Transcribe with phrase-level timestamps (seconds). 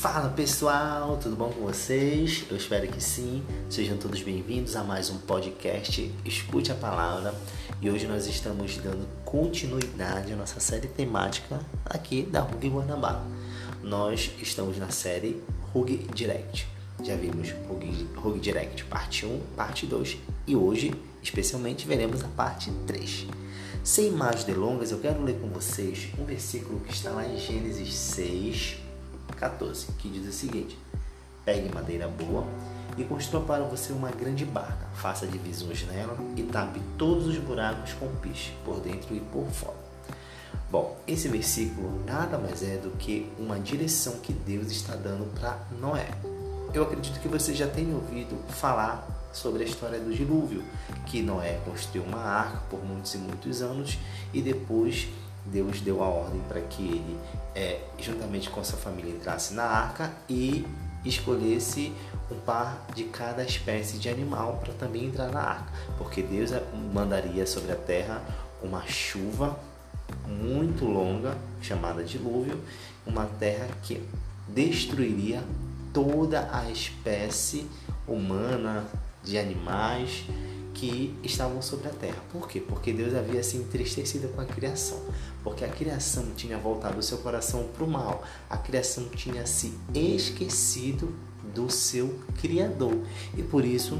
[0.00, 2.46] Fala pessoal, tudo bom com vocês?
[2.50, 3.44] Eu espero que sim.
[3.68, 7.34] Sejam todos bem-vindos a mais um podcast Escute a Palavra.
[7.82, 13.20] E hoje nós estamos dando continuidade à nossa série temática aqui da RUG Guanabara.
[13.82, 15.38] Nós estamos na série
[15.74, 16.66] RUG Direct.
[17.04, 17.50] Já vimos
[18.16, 23.26] RUG, Direct parte 1, parte 2 e hoje, especialmente, veremos a parte 3.
[23.84, 27.94] Sem mais delongas, eu quero ler com vocês um versículo que está lá em Gênesis
[27.94, 28.78] 6,
[29.40, 30.78] 14, que diz o seguinte:
[31.44, 32.46] Pegue madeira boa
[32.96, 37.94] e construa para você uma grande barca, faça divisões nela e tape todos os buracos
[37.94, 39.80] com piche, por dentro e por fora.
[40.70, 45.58] Bom, esse versículo nada mais é do que uma direção que Deus está dando para
[45.80, 46.10] Noé.
[46.72, 50.62] Eu acredito que você já tenha ouvido falar sobre a história do dilúvio,
[51.06, 53.98] que Noé construiu uma arca por muitos e muitos anos
[54.32, 55.08] e depois
[55.46, 57.18] Deus deu a ordem para que ele,
[57.54, 60.66] é, juntamente com sua família, entrasse na arca e
[61.04, 61.92] escolhesse
[62.30, 66.50] um par de cada espécie de animal para também entrar na arca, porque Deus
[66.92, 68.22] mandaria sobre a terra
[68.62, 69.58] uma chuva
[70.26, 72.60] muito longa, chamada dilúvio,
[73.06, 74.02] uma terra que
[74.48, 75.42] destruiria
[75.92, 77.66] toda a espécie
[78.06, 78.84] humana,
[79.22, 80.24] de animais,
[80.80, 82.22] que estavam sobre a terra.
[82.32, 82.60] Por quê?
[82.60, 84.98] Porque Deus havia se entristecido com a criação.
[85.42, 88.24] Porque a criação tinha voltado o seu coração para o mal.
[88.48, 91.14] A criação tinha se esquecido
[91.54, 92.96] do seu Criador.
[93.36, 93.98] E por isso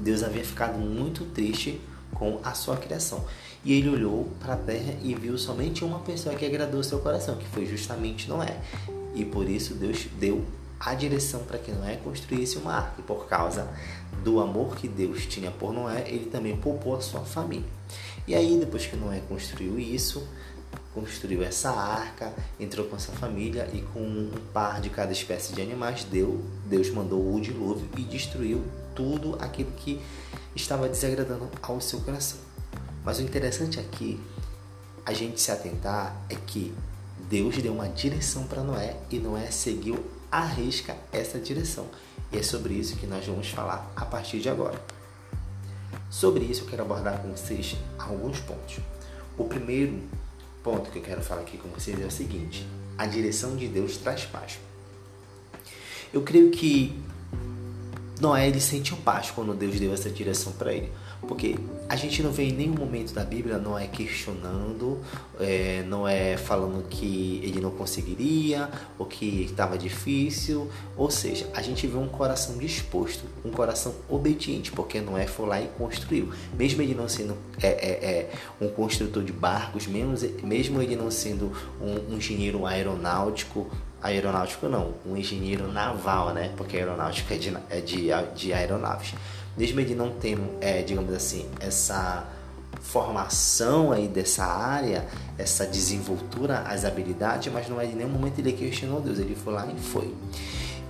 [0.00, 1.80] Deus havia ficado muito triste
[2.14, 3.24] com a sua criação.
[3.64, 7.36] E ele olhou para a terra e viu somente uma pessoa que agradou seu coração,
[7.36, 8.58] que foi justamente Noé.
[9.14, 10.44] E por isso Deus deu
[10.78, 12.94] a direção para que Noé construísse uma arca.
[12.98, 13.68] E por causa
[14.24, 17.68] do amor que Deus tinha por Noé, ele também poupou a sua família.
[18.26, 20.26] E aí, depois que Noé construiu isso,
[20.94, 25.60] construiu essa arca, entrou com sua família e com um par de cada espécie de
[25.60, 30.00] animais, Deus, Deus mandou o dilúvio e destruiu tudo aquilo que
[30.56, 32.38] estava desagradando ao seu coração.
[33.04, 34.18] Mas o interessante aqui,
[35.04, 36.72] a gente se atentar, é que
[37.28, 41.86] Deus deu uma direção para Noé e Noé seguiu arrisca essa direção.
[42.34, 44.82] E é sobre isso que nós vamos falar a partir de agora.
[46.10, 48.80] Sobre isso eu quero abordar com vocês alguns pontos.
[49.38, 50.02] O primeiro
[50.60, 52.66] ponto que eu quero falar aqui com vocês é o seguinte:
[52.98, 54.58] a direção de Deus traz paz.
[56.12, 57.00] Eu creio que
[58.20, 60.92] Noé ele sentiu paz quando Deus deu essa direção para ele.
[61.26, 61.56] Porque
[61.88, 65.00] a gente não vê em nenhum momento da Bíblia Noé questionando,
[65.40, 70.70] é, Noé falando que ele não conseguiria, ou que estava difícil.
[70.96, 75.60] Ou seja, a gente vê um coração disposto, um coração obediente, porque Noé foi lá
[75.60, 76.30] e construiu.
[76.56, 81.10] Mesmo ele não sendo é, é, é um construtor de barcos, mesmo, mesmo ele não
[81.10, 83.70] sendo um, um engenheiro aeronáutico,
[84.04, 86.52] aeronáutico não, um engenheiro naval, né?
[86.56, 89.14] Porque aeronáutica é de, é de, de aeronaves
[89.56, 92.26] mesmo ele não tendo, é, digamos assim, essa
[92.80, 95.06] formação aí dessa área,
[95.38, 99.52] essa desenvoltura, as habilidades, mas não é de nenhum momento ele questionou Deus, ele foi
[99.52, 100.14] lá e foi.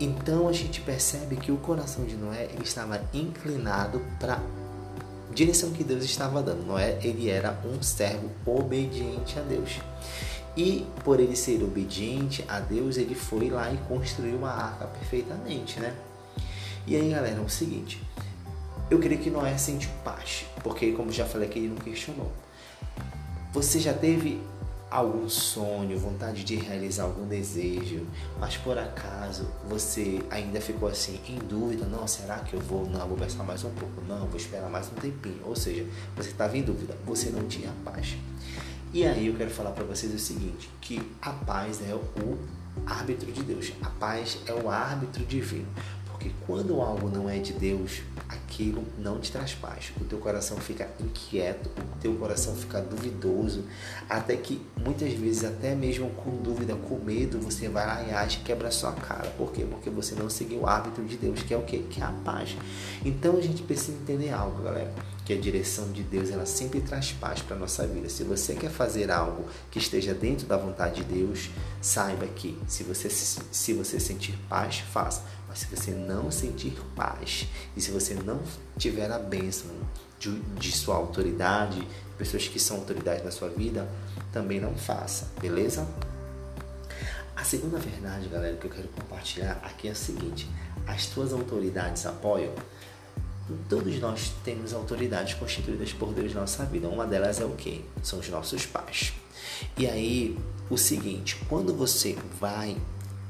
[0.00, 4.40] Então a gente percebe que o coração de Noé ele estava inclinado para
[5.32, 6.66] direção que Deus estava dando.
[6.66, 9.80] Noé ele era um servo obediente a Deus.
[10.56, 15.78] E por ele ser obediente a Deus, ele foi lá e construiu uma arca perfeitamente,
[15.78, 15.94] né?
[16.86, 18.02] E aí, galera, é o seguinte,
[18.90, 22.32] eu creio que Noé sentiu paz, porque, como já falei aqui, ele não questionou.
[23.52, 24.40] Você já teve
[24.90, 28.06] algum sonho, vontade de realizar algum desejo,
[28.40, 33.06] mas por acaso você ainda ficou assim em dúvida, não, será que eu vou, não,
[33.06, 35.86] vou pensar mais um pouco, não, vou esperar mais um tempinho, ou seja,
[36.16, 38.16] você estava em dúvida, você não tinha paz.
[38.92, 42.38] E aí eu quero falar para vocês o seguinte, que a paz é o
[42.86, 45.66] árbitro de Deus, a paz é o árbitro divino,
[46.06, 49.92] porque quando algo não é de Deus, aquilo não te traz paz.
[50.00, 53.62] O teu coração fica inquieto, o teu coração fica duvidoso,
[54.08, 58.38] até que muitas vezes, até mesmo com dúvida, com medo, você vai lá e age
[58.38, 59.28] e quebra sua cara.
[59.36, 59.66] Por quê?
[59.70, 61.84] Porque você não seguiu o hábito de Deus, que é o quê?
[61.90, 62.56] Que é a paz.
[63.04, 64.94] Então a gente precisa entender algo, galera
[65.28, 68.08] que a direção de Deus ela sempre traz paz para nossa vida.
[68.08, 71.50] Se você quer fazer algo que esteja dentro da vontade de Deus,
[71.82, 75.22] saiba que se você se você sentir paz, faça.
[75.46, 77.46] Mas se você não sentir paz
[77.76, 78.40] e se você não
[78.78, 79.70] tiver a bênção
[80.18, 81.86] de, de sua autoridade,
[82.16, 83.86] pessoas que são autoridade na sua vida,
[84.32, 85.86] também não faça, beleza?
[87.36, 90.48] A segunda verdade, galera, que eu quero compartilhar aqui é a seguinte:
[90.86, 92.54] as tuas autoridades apoiam
[93.68, 96.88] Todos nós temos autoridades constituídas por Deus na nossa vida.
[96.88, 97.84] Uma delas é o que?
[98.02, 99.12] São os nossos pais.
[99.76, 100.38] E aí,
[100.70, 102.76] o seguinte, quando você vai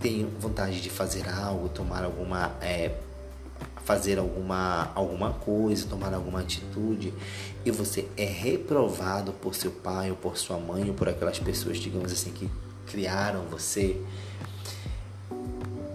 [0.00, 2.90] tem vontade de fazer algo, tomar alguma é,
[3.84, 7.14] fazer alguma, alguma coisa, tomar alguma atitude
[7.64, 11.78] e você é reprovado por seu pai ou por sua mãe ou por aquelas pessoas,
[11.78, 12.50] digamos assim, que
[12.86, 14.00] criaram você,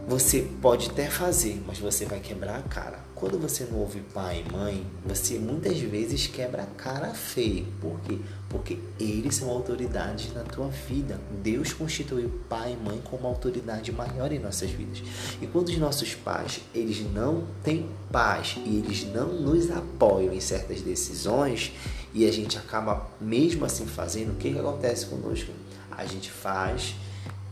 [0.07, 2.97] você pode até fazer, mas você vai quebrar a cara.
[3.13, 7.65] Quando você não ouve pai e mãe, você muitas vezes quebra a cara feia.
[7.81, 8.17] Por quê?
[8.47, 11.19] Porque eles são autoridades na tua vida.
[11.43, 15.03] Deus constituiu pai e mãe como autoridade maior em nossas vidas.
[15.41, 20.39] E quando os nossos pais, eles não têm paz e eles não nos apoiam em
[20.39, 21.73] certas decisões
[22.13, 25.51] e a gente acaba mesmo assim fazendo, o que, que acontece conosco?
[25.91, 26.95] A gente faz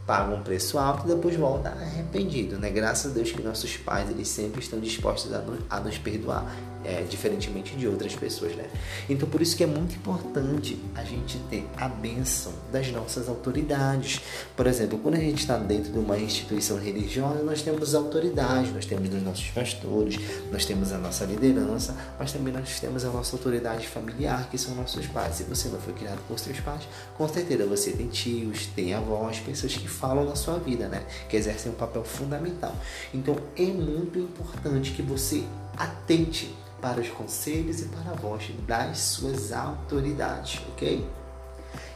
[0.05, 2.69] paga um preço alto e depois volta arrependido, né?
[2.69, 6.55] Graças a Deus que nossos pais eles sempre estão dispostos a nos, a nos perdoar
[6.85, 8.69] é, diferentemente de outras pessoas, né?
[9.09, 14.21] Então por isso que é muito importante a gente ter a bênção das nossas autoridades.
[14.55, 18.85] Por exemplo, quando a gente está dentro de uma instituição religiosa, nós temos autoridades, nós
[18.85, 20.19] temos os nossos pastores,
[20.51, 24.75] nós temos a nossa liderança, mas também nós temos a nossa autoridade familiar, que são
[24.75, 25.35] nossos pais.
[25.35, 26.87] Se você não foi criado por seus pais,
[27.17, 31.03] com certeza você tem tios, tem avós, pessoas que falam na sua vida, né?
[31.27, 32.75] Que exercem um papel fundamental.
[33.13, 35.43] Então é muito importante que você
[35.77, 41.05] atente para os conselhos e para a voz das suas autoridades, ok?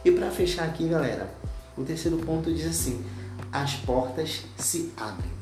[0.04, 1.32] E para fechar aqui, galera,
[1.76, 3.04] o terceiro ponto diz assim:
[3.52, 5.39] as portas se abrem.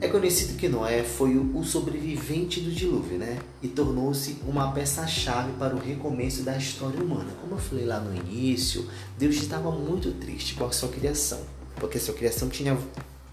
[0.00, 3.38] É conhecido que Noé foi o sobrevivente do dilúvio, né?
[3.60, 7.30] E tornou-se uma peça-chave para o recomeço da história humana.
[7.40, 11.40] Como eu falei lá no início, Deus estava muito triste com a sua criação,
[11.76, 12.78] porque a sua criação tinha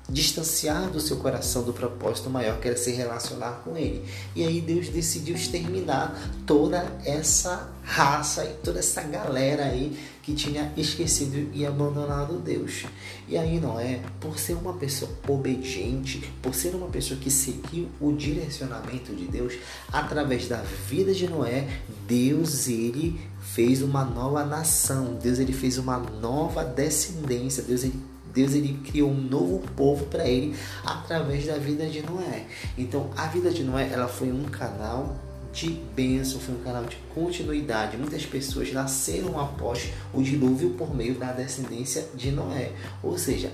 [0.10, 4.04] distanciar do seu coração do propósito maior que era se relacionar com ele.
[4.36, 6.16] E aí Deus decidiu exterminar
[6.46, 12.86] toda essa raça e toda essa galera aí que tinha esquecido e abandonado Deus.
[13.28, 18.12] E aí Noé, por ser uma pessoa obediente, por ser uma pessoa que seguiu o
[18.12, 19.54] direcionamento de Deus,
[19.94, 20.58] através da
[20.90, 21.68] vida de Noé,
[22.08, 28.54] Deus ele fez uma nova nação, Deus ele fez uma nova descendência, Deus ele Deus
[28.54, 32.46] ele criou um novo povo para ele através da vida de Noé.
[32.78, 35.16] Então, a vida de Noé, ela foi um canal
[35.56, 37.96] de bênção, foi um canal de continuidade.
[37.96, 42.74] Muitas pessoas nasceram após o dilúvio por meio da descendência de Noé.
[43.02, 43.54] Ou seja,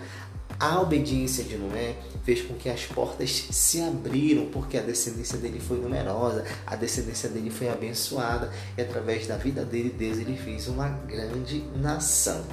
[0.59, 5.59] a obediência de Noé fez com que as portas se abriram, porque a descendência dele
[5.59, 10.67] foi numerosa, a descendência dele foi abençoada, e através da vida dele, Deus ele fez
[10.67, 12.43] uma grande nação.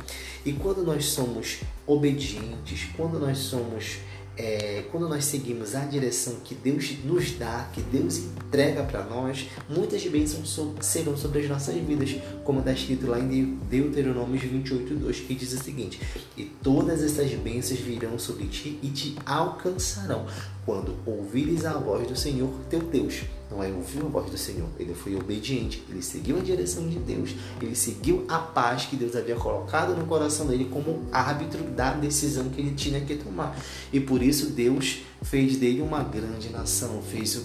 [0.44, 3.98] E quando nós somos obedientes, quando nós somos
[4.38, 9.48] é, quando nós seguimos a direção que Deus nos dá, que Deus entrega para nós,
[9.68, 12.14] muitas bênçãos serão sobre as nossas vidas,
[12.44, 16.00] como está escrito lá em Deuteronômio 28:2, que diz o seguinte:
[16.36, 20.24] E todas essas bênçãos virão sobre ti e te alcançarão,
[20.64, 23.22] quando ouvires a voz do Senhor teu Deus.
[23.50, 26.98] Não é ouviu a voz do Senhor, ele foi obediente, ele seguiu a direção de
[26.98, 31.94] Deus, ele seguiu a paz que Deus havia colocado no coração dele como árbitro da
[31.94, 33.58] decisão que ele tinha que tomar.
[33.92, 37.42] E por isso Deus fez dele uma grande nação, fez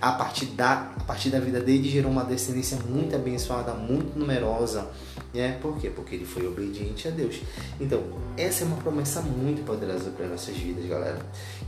[0.00, 4.88] a partir da, a partir da vida dele gerou uma descendência muito abençoada, muito numerosa.
[5.34, 5.58] Né?
[5.60, 5.90] Por quê?
[5.90, 7.40] Porque ele foi obediente a Deus.
[7.80, 8.02] Então,
[8.36, 11.18] essa é uma promessa muito poderosa para nossas vidas, galera.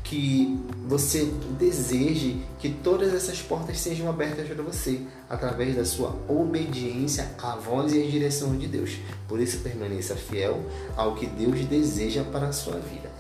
[0.04, 1.24] Que você
[1.58, 7.92] deseje que todas essas portas sejam abertas para você através da sua obediência à voz
[7.92, 8.96] e à direção de Deus.
[9.28, 10.64] Por isso, permaneça fiel
[10.96, 13.10] ao que Deus deseja para a sua vida.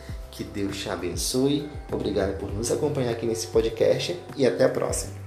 [0.40, 1.68] Que Deus te abençoe.
[1.92, 5.19] Obrigado por nos acompanhar aqui nesse podcast e até a próxima.